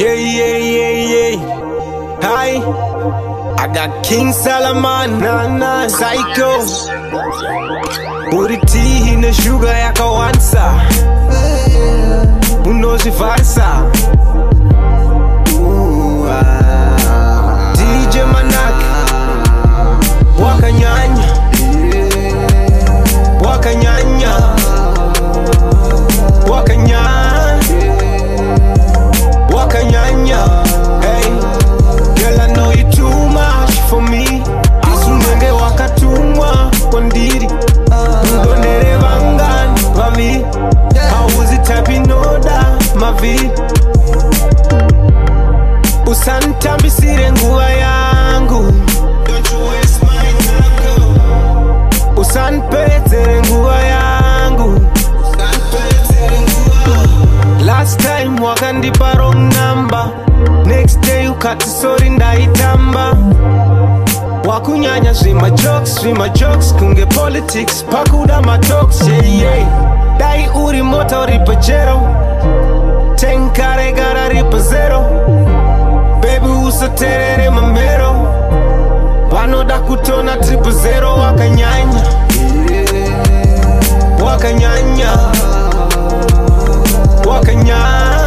[0.00, 1.34] Yeah, yeah, yeah, yeah.
[2.24, 2.50] Hi.
[3.62, 6.52] I got King Salahman, nah, nah, Syco.
[8.32, 10.64] Buriti na sugar yakawansa.
[12.64, 13.69] Unozivasa.
[30.30, 31.02] Wakanyanya.
[31.02, 31.28] Hey.
[32.18, 34.42] Girl, I know you too much for me.
[34.82, 37.48] Asunenge wakatumwa kwa ndiri.
[39.00, 40.44] Vangani vami.
[41.90, 42.06] In
[43.00, 43.50] mavi.
[46.06, 48.72] Usantambisire nguva yangu.
[52.16, 54.80] Usanipedzere nguva yangu.
[57.64, 59.14] Last time wakandipa
[61.40, 63.16] ukati sorry ndaitamba.
[64.48, 70.18] Wakunyanya zvima jokes, zvima jokes Kunge politics, pakuda matoks yeah, yeah.
[70.18, 72.00] Dai uri mota uri pajero
[73.16, 75.00] Tenkare gara ripa zero.
[76.20, 78.12] Baby usaterere mamero.
[79.30, 82.02] Vanoda kutona triple zero Wakanyanya.
[84.24, 85.10] Wakanyanya.
[87.28, 88.19] Wakanyanya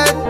[0.00, 0.29] Uri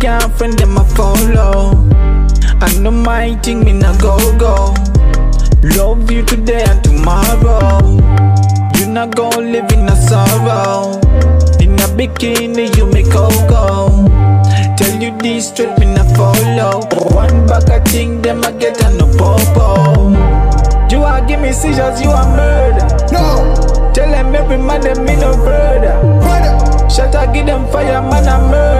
[0.00, 1.72] You me girlfriend, them a follow.
[2.60, 4.74] I know my thing, me na go go.
[5.76, 7.80] Love you today and tomorrow.
[8.78, 10.98] You not gon' live in a sorrow.
[11.60, 13.88] In a bikini, you make go go.
[14.76, 16.80] Tell you this straight, me na follow.
[17.14, 20.10] One back of thing, them I get a no popo.
[20.90, 22.86] You a give me seizures, you a murder.
[23.12, 25.98] No, Tell them every man them me no brother.
[26.20, 26.88] brother.
[26.88, 28.77] Shut up, give them fire, man a murder.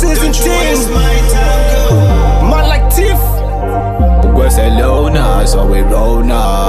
[0.00, 0.94] Top season team
[2.48, 3.20] Man like Tiff.
[4.34, 6.59] Barcelona, so we roll now.